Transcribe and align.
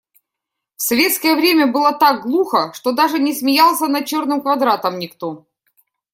В 0.77 0.81
советское 0.81 1.35
время 1.35 1.67
было 1.71 1.93
так 1.93 2.23
глухо, 2.23 2.71
что 2.73 2.91
даже 2.91 3.19
не 3.19 3.35
смеялся 3.35 3.85
над 3.85 4.07
«Черным 4.07 4.41
квадратом» 4.41 4.97
никто. 4.97 5.45